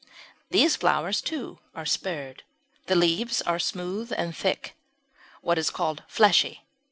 These 0.49 0.77
flowers 0.77 1.21
too 1.21 1.59
are 1.75 1.85
spurred. 1.85 2.41
The 2.87 2.95
leaves 2.95 3.39
are 3.43 3.59
smooth 3.59 4.11
and 4.17 4.35
thick 4.35 4.75
what 5.41 5.59
is 5.59 5.69
called 5.69 6.01
fleshy. 6.07 6.63